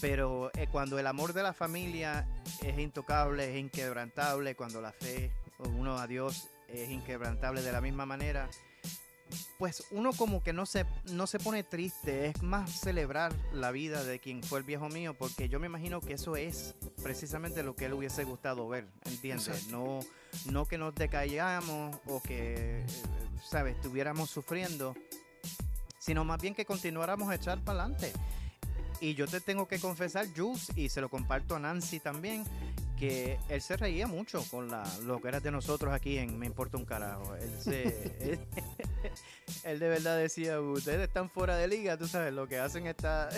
[0.00, 2.28] Pero eh, cuando el amor de la familia
[2.62, 8.06] es intocable, es inquebrantable, cuando la fe, uno a Dios es inquebrantable de la misma
[8.06, 8.48] manera,
[9.58, 14.04] pues uno como que no se, no se pone triste, es más celebrar la vida
[14.04, 17.74] de quien fue el viejo mío, porque yo me imagino que eso es precisamente lo
[17.76, 19.68] que él hubiese gustado ver, ¿entiendes?
[19.68, 20.00] No,
[20.46, 22.84] no que nos decayamos o que,
[23.48, 24.94] ¿sabes?, estuviéramos sufriendo,
[25.98, 28.12] sino más bien que continuáramos a echar para adelante.
[29.00, 32.44] Y yo te tengo que confesar, Jules, y se lo comparto a Nancy también,
[33.00, 36.44] que él se reía mucho con la, lo que era de nosotros aquí en Me
[36.44, 37.34] Importa un Carajo.
[37.34, 38.38] Él, se,
[39.64, 43.30] él, de verdad decía, ustedes están fuera de liga, tú sabes, lo que hacen está...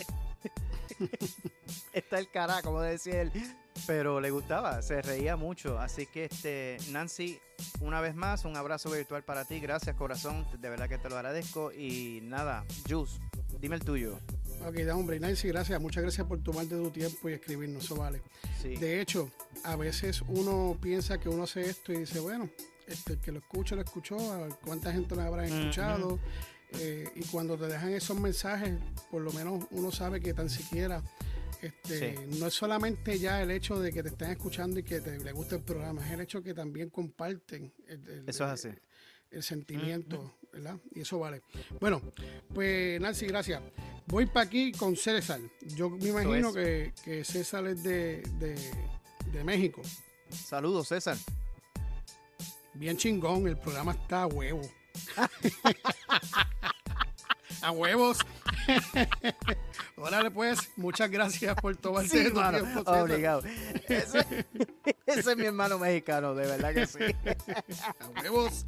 [1.92, 3.30] está el carajo, como decía él.
[3.86, 5.78] Pero le gustaba, se reía mucho.
[5.78, 7.40] Así que, este Nancy,
[7.80, 9.60] una vez más, un abrazo virtual para ti.
[9.60, 10.44] Gracias, corazón.
[10.60, 11.72] De verdad que te lo agradezco.
[11.72, 13.20] Y nada, Jules,
[13.60, 14.18] dime el tuyo.
[14.66, 15.80] Ok, da hombre, Nancy, gracias.
[15.80, 18.22] Muchas gracias por tomarte tu tiempo y escribirnos, eso vale.
[18.62, 19.30] De hecho,
[19.64, 22.48] a veces uno piensa que uno hace esto y dice, bueno,
[22.86, 26.18] este, el que lo escucha, lo escuchó, a cuánta gente lo habrá escuchado.
[26.78, 28.72] Eh, y cuando te dejan esos mensajes,
[29.10, 31.02] por lo menos uno sabe que tan siquiera
[31.62, 35.18] este, no es solamente ya el hecho de que te estén escuchando y que te,
[35.18, 38.68] le guste el programa, es el hecho que también comparten el, eso es así.
[39.32, 40.76] El sentimiento, ¿verdad?
[40.94, 41.42] Y eso vale.
[41.80, 42.00] Bueno,
[42.54, 43.62] pues Nancy, gracias.
[44.06, 45.40] Voy para aquí con César.
[45.74, 46.92] Yo me imagino que,
[47.24, 48.22] César es de,
[49.44, 49.82] México.
[50.28, 51.16] Saludos, César.
[52.74, 54.62] Bien chingón, el programa está a huevo.
[57.62, 58.18] a huevos.
[59.96, 62.40] Órale, pues, muchas gracias por tomar sí, tiempo.
[62.86, 63.42] Obligado.
[63.88, 64.20] Ese,
[65.06, 66.98] ese, es mi hermano mexicano, de verdad que sí.
[68.00, 68.64] a huevos.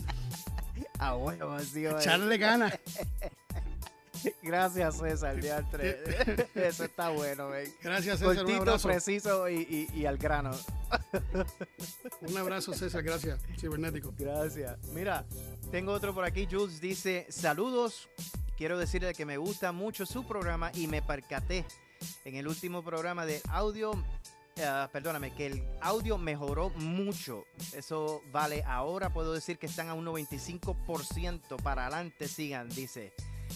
[0.99, 1.87] A huevos, sí.
[1.87, 2.79] Echarle ganas.
[4.43, 5.37] Gracias, César,
[6.55, 7.73] Eso está bueno, ven.
[7.83, 8.45] Gracias, César.
[8.45, 8.89] un abrazo.
[8.89, 10.51] preciso y, y, al grano.
[12.23, 13.03] Un abrazo, César.
[13.03, 14.15] Gracias, cibernético.
[14.17, 14.79] Gracias.
[14.93, 15.25] Mira,
[15.71, 16.49] tengo otro por aquí.
[16.51, 18.09] Jules dice: Saludos.
[18.57, 21.65] Quiero decirle que me gusta mucho su programa y me percaté
[22.25, 23.93] en el último programa de audio.
[24.57, 27.45] Uh, perdóname, que el audio mejoró mucho.
[27.75, 28.63] Eso vale.
[28.65, 32.29] Ahora puedo decir que están a un 95% para adelante.
[32.29, 33.13] Sigan, dice.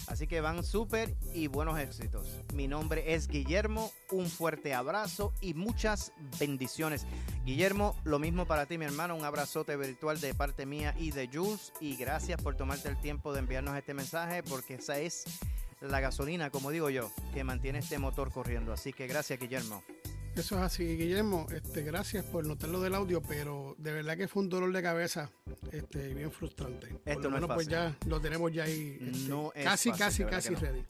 [0.06, 2.26] Así que van súper y buenos éxitos.
[2.54, 7.06] Mi nombre es Guillermo, un fuerte abrazo y muchas bendiciones.
[7.44, 11.28] Guillermo, lo mismo para ti, mi hermano, un abrazote virtual de parte mía y de
[11.32, 15.24] Jules y gracias por tomarte el tiempo de enviarnos este mensaje porque esa es
[15.80, 18.72] la gasolina, como digo yo, que mantiene este motor corriendo.
[18.72, 19.82] Así que gracias, Guillermo.
[20.38, 21.48] Eso es así, Guillermo.
[21.52, 25.32] Este, gracias por notarlo del audio, pero de verdad que fue un dolor de cabeza
[25.72, 26.86] este, bien frustrante.
[27.04, 28.98] Esto por lo menos, pues ya lo tenemos ya ahí.
[29.00, 30.84] Este, casi, casi, casi ready.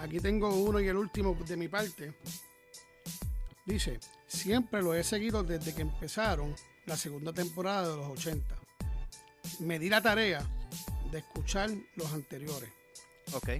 [0.00, 2.14] Aquí tengo uno y el último de mi parte.
[3.66, 8.56] Dice: Siempre lo he seguido desde que empezaron la segunda temporada de los 80.
[9.58, 10.42] Me di la tarea
[11.12, 12.70] de escuchar los anteriores.
[13.34, 13.50] Ok.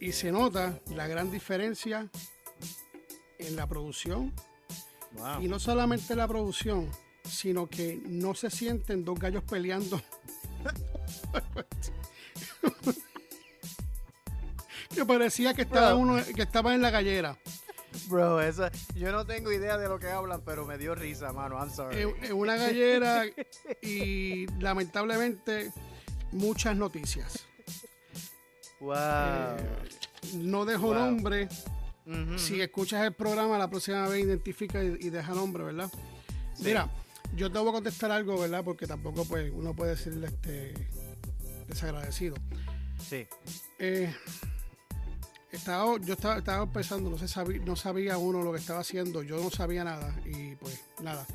[0.00, 2.10] Y se nota la gran diferencia
[3.38, 4.32] en la producción.
[5.40, 6.90] Y no solamente la producción,
[7.28, 10.00] sino que no se sienten dos gallos peleando.
[14.94, 17.38] que parecía que estaba uno que estaba en la gallera.
[18.08, 21.58] Bro, eso, yo no tengo idea de lo que hablan, pero me dio risa, mano.
[21.58, 22.02] I'm sorry.
[22.02, 23.24] En, una gallera
[23.80, 25.72] y lamentablemente
[26.32, 27.46] muchas noticias.
[28.80, 28.96] Wow.
[28.96, 29.56] Eh,
[30.34, 31.48] no dejo nombre
[32.36, 35.90] si escuchas el programa, la próxima vez identifica y, deja nombre, ¿verdad?
[36.60, 36.88] Mira,
[37.34, 38.62] yo te voy a contestar algo, ¿verdad?
[38.64, 40.74] Porque tampoco pues, uno puede decirle este
[41.66, 42.36] desagradecido.
[43.08, 43.26] Sí.
[43.78, 44.14] Eh,
[45.50, 49.42] estaba, yo estaba, estaba pensando, no, sabía, no sabía uno lo que estaba haciendo, yo
[49.42, 51.26] no sabía nada y pues nada.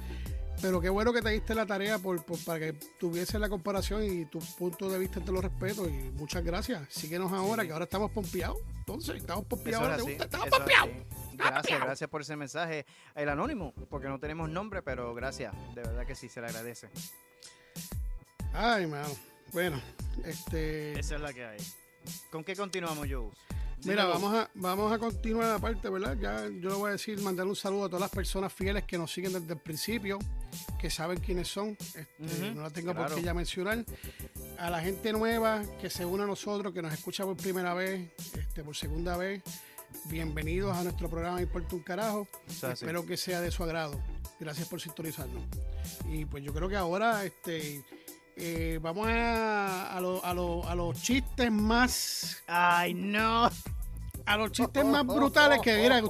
[0.62, 4.26] Pero qué bueno que te diste la tarea por, para que tuviese la comparación y
[4.26, 6.82] tu punto de vista te lo respeto y muchas gracias.
[6.90, 8.58] Síguenos ahora, que ahora estamos pompeados.
[8.80, 10.06] Entonces, estamos pompeados.
[10.08, 10.90] Estamos pompeados.
[11.34, 12.86] Gracias, gracias por ese mensaje.
[13.16, 15.54] El anónimo, porque no tenemos nombre, pero gracias.
[15.76, 16.90] De verdad que sí, se le agradece.
[18.54, 19.10] Ay, mano.
[19.54, 19.82] Bueno,
[20.26, 21.00] este.
[21.00, 21.60] Esa es la que hay.
[22.32, 23.30] ¿Con qué continuamos, Joe?
[23.86, 26.18] Mira, vamos a, vamos a continuar aparte, ¿verdad?
[26.20, 28.98] Ya yo le voy a decir, mandar un saludo a todas las personas fieles que
[28.98, 30.20] nos siguen desde el principio,
[30.78, 31.78] que saben quiénes son.
[31.96, 33.08] Este, no la tengo claro.
[33.10, 33.86] por qué ya mencionar.
[34.58, 38.12] A la gente nueva que se une a nosotros, que nos escucha por primera vez,
[38.38, 39.42] este, por segunda vez,
[40.06, 42.28] bienvenidos a nuestro programa Importa un Carajo.
[42.48, 42.64] Es.
[42.64, 44.00] Espero que sea de su agrado.
[44.40, 45.44] Gracias por sintonizarnos.
[46.10, 47.84] Y pues yo creo que ahora este,
[48.42, 53.50] eh, vamos a, a, lo- a lo- a los chistes más ¡Ay, no!
[54.26, 56.02] a los chistes más brutales que mira,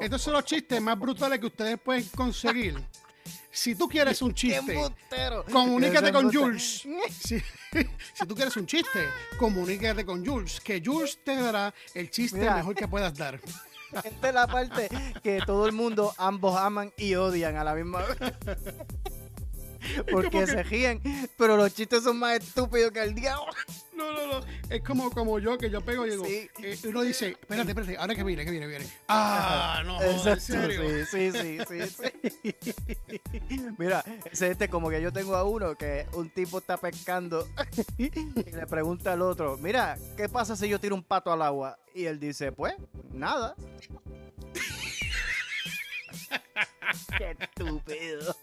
[0.00, 2.80] estos son los chistes más brutales que ustedes pueden conseguir.
[3.50, 4.78] Si tú quieres un ¡Qué chiste,
[5.50, 6.82] comunícate con Jules.
[7.10, 9.06] Si, si tú quieres un chiste,
[9.38, 12.56] comunícate con Jules, que Jules te dará el chiste Mira.
[12.56, 13.40] mejor que puedas dar.
[14.04, 14.88] Esta es la parte
[15.22, 18.18] que todo el mundo ambos aman y odian a la misma vez.
[20.10, 21.00] Porque que- se ríen,
[21.36, 23.52] pero los chistes son más estúpidos que el diablo.
[23.96, 24.46] No, no, no.
[24.68, 26.50] Es como, como yo, que yo pego y digo, Sí.
[26.62, 28.86] eh, uno dice, espérate, espérate, ahora que viene, que viene, viene.
[29.08, 30.82] Ah, no, en Exacto, serio.
[31.10, 32.54] sí, sí, sí, sí, sí.
[33.78, 37.48] Mira, este como que yo tengo a uno que un tipo está pescando
[37.96, 41.78] y le pregunta al otro, mira, ¿qué pasa si yo tiro un pato al agua?
[41.94, 42.74] Y él dice, pues,
[43.14, 43.54] nada.
[47.18, 48.36] Qué estúpido.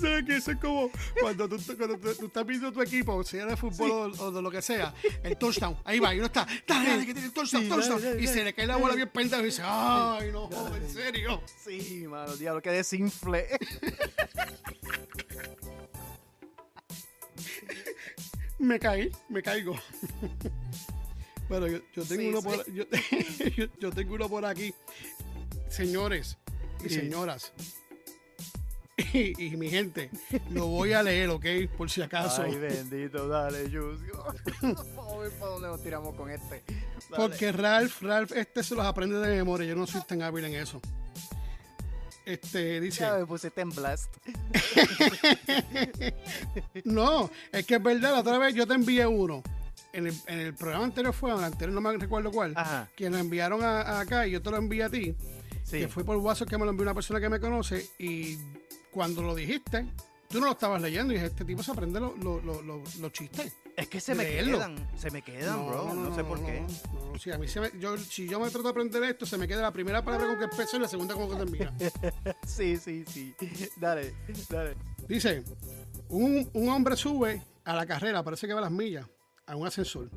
[0.00, 0.90] ¿Sabes que Eso es como
[1.20, 4.42] cuando tú, cuando tú, tú estás viendo tu equipo, sea de fútbol o, o de
[4.42, 7.32] lo que sea, el touchdown, ahí va, y uno está, dale, dale, que tiene el
[7.32, 9.62] touchdown, Sí, touchdown, dale, dale, y se le cae la bola bien pendejo y dice,
[9.64, 11.42] ay, no, en serio.
[11.64, 13.46] Sí, mano, diablo, que desinfle.
[18.58, 19.78] Me caí, me caigo.
[21.48, 22.66] Bueno, yo, yo tengo Sí, uno por
[23.78, 24.74] yo tengo uno por aquí.
[25.68, 26.36] Señores
[26.84, 27.52] y señoras.
[29.12, 30.10] Y, y mi gente,
[30.50, 31.46] lo voy a leer, ¿ok?
[31.76, 32.42] Por si acaso.
[32.42, 34.00] Ay, bendito, dale, Jus.
[34.60, 36.64] Vamos a ver para dónde nos tiramos con este.
[36.66, 37.16] Dale.
[37.16, 39.68] Porque Ralph, Ralph, este se los aprende de memoria.
[39.68, 40.80] Yo no soy tan hábil en eso.
[42.26, 44.14] Este dice, Ya me pusiste en blast.
[46.84, 49.42] no, es que es verdad, la otra vez yo te envié uno.
[49.92, 52.88] En el, en el programa anterior fue, en el anterior no me recuerdo cuál, Ajá.
[52.94, 55.14] que nos enviaron a, a acá y yo te lo envié a ti,
[55.68, 55.80] Sí.
[55.80, 58.38] que fue por WhatsApp que me lo envió una persona que me conoce y
[58.90, 59.86] cuando lo dijiste,
[60.28, 62.82] tú no lo estabas leyendo y dije, este tipo se aprende lo- lo- lo- lo-
[63.00, 63.52] los chistes.
[63.76, 64.56] Es que se me Leerlo.
[64.58, 64.90] quedan.
[64.98, 65.94] Se me quedan, bro.
[65.94, 66.62] No, sé por qué.
[66.92, 69.38] No, sí, a mí se me, yo, si yo me trato de aprender esto, se
[69.38, 71.72] me queda la primera palabra con que empezó y la segunda con que termina.
[72.46, 73.34] Sí, sí, sí.
[73.76, 74.14] Dale,
[74.48, 74.74] dale.
[75.06, 75.44] Dice,
[76.08, 79.06] un, un hombre sube a la carrera, parece que va a las millas,
[79.46, 80.10] a un ascensor.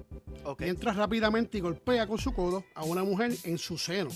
[0.59, 4.09] Y entra rápidamente y golpea con su codo a una mujer en su seno.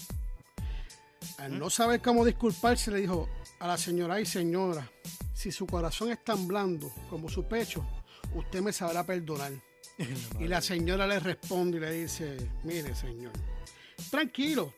[1.37, 4.89] Al no saber cómo disculparse, le dijo a la señora y señora,
[5.33, 7.85] si su corazón es tan blando como su pecho,
[8.33, 9.51] usted me sabrá perdonar.
[10.39, 13.31] Y la señora le responde y le dice, mire señor,
[14.09, 14.73] tranquilo,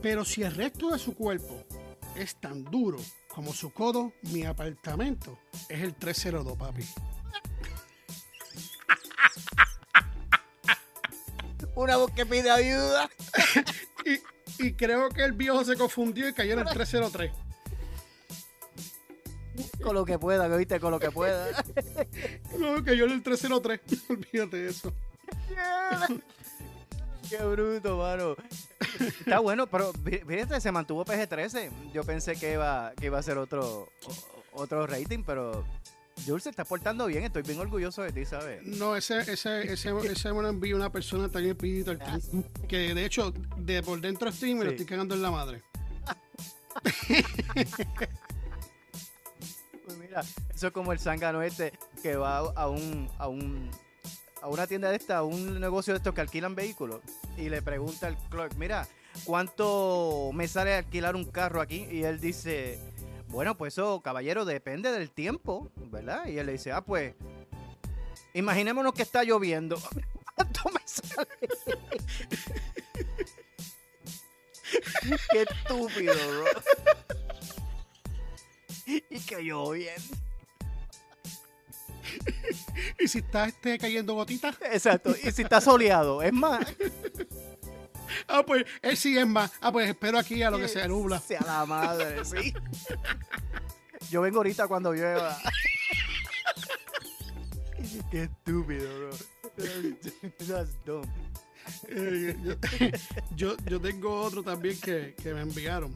[0.00, 1.64] pero si el resto de su cuerpo
[2.16, 2.98] es tan duro
[3.28, 6.84] como su codo, mi apartamento es el 302, papi.
[11.74, 13.10] Una voz que pide ayuda.
[14.58, 17.32] Y, creo que el viejo se confundió y cayó en el 303.
[19.82, 21.46] Con lo que pueda, viste, con lo que pueda.
[22.58, 23.80] No, cayó en el 303.
[24.10, 24.92] Olvídate de eso.
[27.28, 28.36] Qué bruto, mano.
[29.20, 31.92] Está bueno, pero fí- fíjate, se mantuvo PG-13.
[31.92, 33.88] Yo pensé que iba, que iba a ser otro,
[34.52, 35.64] otro rating, pero
[36.26, 37.24] Jules se está portando bien.
[37.24, 38.62] Estoy bien orgulloso de ti, ¿sabes?
[38.62, 42.94] No, ese, ese, ese, ese me lo envió una persona también pidito al team, Que
[42.94, 45.62] de hecho, de por dentro estoy me lo estoy cagando en la madre.
[49.84, 50.22] Pues mira,
[50.54, 51.72] eso es como el zángano este
[52.02, 53.70] que va a un, a un
[54.44, 57.00] a una tienda de esta, a un negocio de estos que alquilan vehículos
[57.38, 58.86] y le pregunta al clerk, mira,
[59.24, 61.86] ¿cuánto me sale alquilar un carro aquí?
[61.90, 62.78] Y él dice,
[63.34, 66.26] bueno, pues eso, caballero, depende del tiempo, ¿verdad?
[66.26, 67.14] Y él le dice, ah, pues,
[68.32, 69.76] imaginémonos que está lloviendo.
[70.36, 71.28] ¿Cuánto me sale?
[75.30, 76.44] Qué estúpido, bro.
[78.86, 80.16] y que lloviendo.
[82.98, 85.14] Y si está este, cayendo gotitas, Exacto.
[85.22, 86.64] Y si está soleado, es más.
[88.28, 89.50] Ah, pues él sí es más.
[89.60, 91.20] Ah, pues espero aquí a lo que se nubla.
[91.20, 92.54] Sea la madre, sí.
[94.10, 95.36] Yo vengo ahorita cuando llueva.
[98.10, 99.10] Qué estúpido, bro.
[100.46, 101.06] That's dumb.
[101.88, 102.54] Eh, yo,
[103.36, 105.94] yo, yo tengo otro también que, que me enviaron.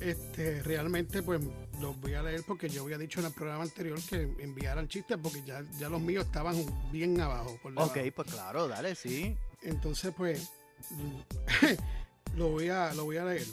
[0.00, 1.40] Este, realmente, pues,
[1.80, 5.18] los voy a leer porque yo había dicho en el programa anterior que enviaran chistes
[5.22, 6.56] porque ya, ya los míos estaban
[6.90, 7.58] bien abajo.
[7.62, 9.36] Por ok, pues claro, dale, sí.
[9.62, 10.50] Entonces, pues,
[12.36, 13.46] lo, voy a, lo voy a leer.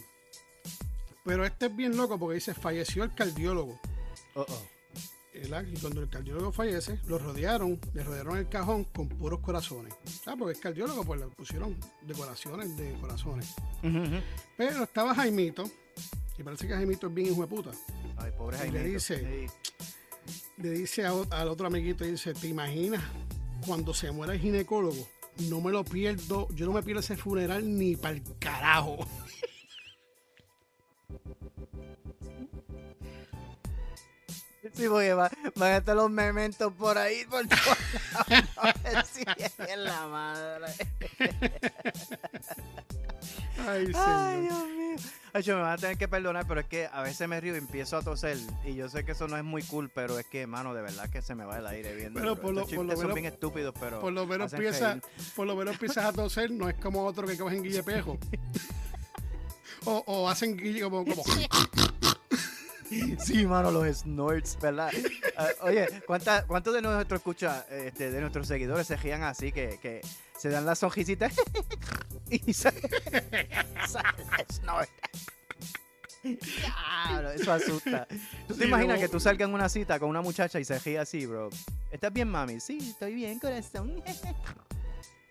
[1.26, 3.80] Pero este es bien loco porque dice, falleció el cardiólogo.
[4.36, 4.78] Uh -oh.
[5.44, 9.94] Y cuando el cardiólogo fallece, lo rodearon, le rodearon el cajón con puros corazones.
[10.24, 10.40] ¿Sabes?
[10.40, 13.54] Porque el cardiólogo, pues le pusieron decoraciones de corazones.
[14.58, 15.70] Pero estaba Jaimito,
[16.38, 17.72] y parece que Jaimito es bien hijo de puta.
[18.18, 18.84] Ay, pobre Jaimito.
[18.84, 19.48] le dice,
[20.58, 23.04] le dice al otro amiguito, dice, ¿te imaginas
[23.66, 25.08] cuando se muera el ginecólogo?
[25.50, 29.08] No me lo pierdo, yo no me pierdo ese funeral ni para el carajo.
[34.74, 37.44] Sí, porque van, van a estar los mementos por ahí, por
[39.12, 40.66] sí, es la madre.
[43.68, 44.77] Ay, Ay, Dios mío.
[45.38, 47.60] Ay, me van a tener que perdonar, pero es que a veces me río y
[47.60, 48.40] empiezo a toser.
[48.66, 51.08] Y yo sé que eso no es muy cool, pero es que, mano, de verdad
[51.12, 52.20] que se me va el aire viendo.
[52.20, 54.00] Pero por lo, Estos por lo chistes son menos, bien estúpidos, pero.
[54.00, 55.04] por lo menos hacen piensa, reír.
[55.36, 58.18] por lo menos empiezas a toser, no es como otro que cogen guille pejo.
[59.86, 61.24] o, o hacen guille como, como
[63.20, 64.92] Sí, mano, los snorts, ¿verdad?
[65.36, 69.78] Ah, oye, ¿cuánta- ¿cuántos de nuestros escucha, este, de nuestros seguidores se rían así que,
[69.82, 70.02] que
[70.38, 71.34] se dan las sonrisitas
[72.30, 72.80] y se, sale
[74.40, 74.90] el snort?
[76.24, 78.08] Diablo, eso asusta.
[78.48, 79.02] ¿Tú te Sí, imaginas no.
[79.02, 81.50] que tú salgas en una cita con una muchacha y se ríe así, bro?
[81.92, 82.60] ¿Estás bien, mami?
[82.60, 84.02] Sí, estoy bien, corazón.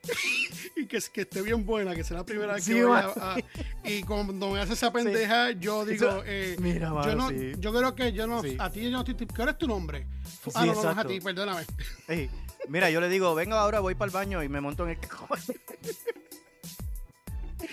[0.76, 3.12] y que, que esté bien buena, que sea la primera vez que Sí, mano.
[3.20, 3.36] a-
[3.84, 7.52] y cuando me hace esa pendeja, yo digo, Eso- eh, Mira, mano, yo no, sí.
[7.58, 10.06] yo creo que yo no, a ti yo no estoy, ¿cuál es tu nombre?
[10.54, 11.64] Ah, no, no, no es a ti, perdóname.
[12.08, 12.30] Ey,
[12.68, 14.98] mira, yo le digo, venga ahora, voy para el baño y me monto en el
[15.00, 15.38] cajón.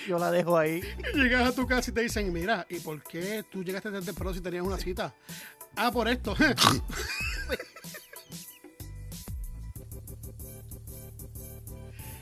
[0.08, 0.82] Yo la dejo ahí.
[1.14, 4.34] Llegas a tu casa y te dicen, mira, ¿y por qué tú llegaste tan temprano
[4.34, 5.14] si tenías una cita?
[5.76, 6.36] Ah, por esto.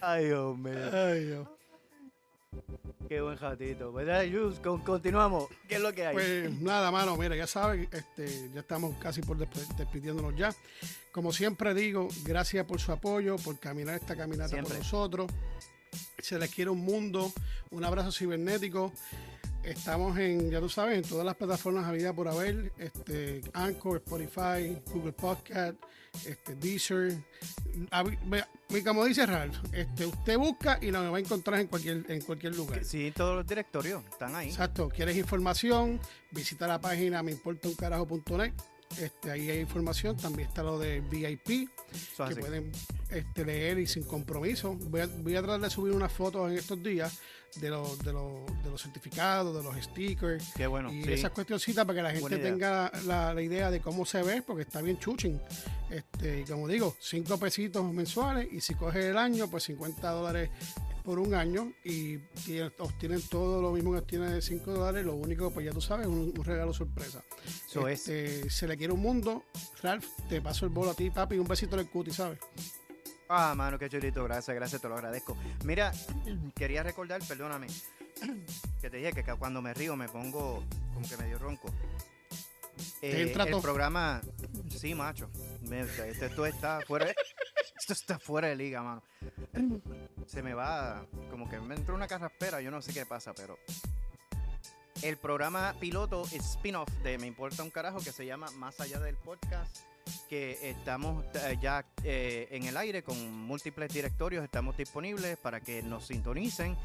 [0.01, 0.73] Ay, Dios mío.
[0.91, 1.47] Ay, Dios.
[3.07, 3.37] Qué buen.
[3.93, 4.59] ¿Verdad, Yus?
[4.59, 5.49] Con- continuamos.
[5.67, 6.13] ¿Qué es lo que hay?
[6.13, 10.53] Pues nada, mano, mira, ya saben, este, ya estamos casi por despe- despidiéndonos ya.
[11.11, 14.69] Como siempre digo, gracias por su apoyo, por caminar esta caminata Siempre.
[14.75, 15.31] con nosotros.
[16.19, 17.31] Se les quiere un mundo,
[17.71, 18.93] un abrazo cibernético.
[19.63, 24.81] Estamos en, ya tú sabes, en todas las plataformas habidas por haber, este, Anchor, Spotify,
[24.93, 25.75] Google Podcast,
[26.26, 27.18] este, Deezer.
[28.26, 32.22] Ve, Como dice Ralph, este, usted busca y lo va a encontrar en cualquier, en
[32.22, 32.84] cualquier lugar.
[32.84, 34.49] Sí, todos los directorios están ahí.
[34.49, 35.99] Exacto, quieres información,
[36.32, 38.53] visita la página meimportauncarajo.net.
[38.99, 42.39] Este, ahí hay información, también está lo de VIP, Eso que así.
[42.39, 42.71] pueden
[43.09, 44.73] este, leer y sin compromiso.
[44.73, 47.19] Voy a, voy a tratar de subir unas fotos en estos días
[47.55, 50.91] de, los de, los de los certificados, de los stickers Qué bueno.
[50.91, 51.11] y sí.
[51.13, 54.63] esas cuestioncitas para que la gente tenga la, la idea de cómo se ve, porque
[54.63, 55.39] está bien chuching.
[55.89, 60.49] Este, y como digo, 5 pesitos mensuales y si coges el año, pues 50 dólares
[61.01, 65.05] por un año y tienen- obtienen todo lo mismo que obtienen de 5 dólares.
[65.05, 67.23] Lo único, pues ya tú sabes, un, un regalo sorpresa.
[67.67, 68.07] Eso es.
[68.07, 69.43] Este, Se le quiere un mundo.
[69.81, 72.39] Ralph, te paso el bolo a ti, papi, un besito en el cuti, ¿sabes?
[73.29, 74.23] Ah, mano, qué chulito.
[74.25, 75.37] Gracias, gracias, te lo agradezco.
[75.63, 75.91] Mira,
[76.55, 77.67] quería recordar, perdóname,
[78.81, 81.69] que te dije que cuando me río me pongo como que medio ronco.
[83.01, 84.21] Eh, el programa,
[84.69, 85.29] sí, macho.
[85.71, 87.15] Esto, esto está fuera de,
[87.79, 89.03] esto está fuera de liga, mano.
[90.32, 93.59] Se me va, como que me entró una carraspera, yo no sé qué pasa, pero
[95.01, 99.17] el programa piloto spin-off de Me Importa un Carajo que se llama Más Allá del
[99.17, 99.79] Podcast
[100.29, 105.84] que estamos eh, ya eh, en el aire con múltiples directorios, estamos disponibles para que
[105.84, 106.77] nos sintonicen.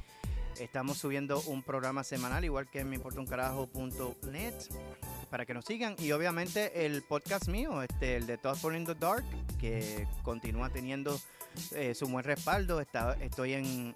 [0.60, 4.54] Estamos subiendo un programa semanal, igual que en meimportauncarajo.net,
[5.30, 5.94] para que nos sigan.
[5.98, 9.24] Y obviamente el podcast mío, este, el de Thoughtful in the Dark,
[9.58, 11.18] que continúa teniendo
[11.72, 12.80] eh, su buen respaldo.
[12.80, 13.94] Está, estoy en